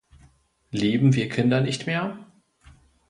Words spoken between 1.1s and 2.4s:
wir Kinder nicht mehr?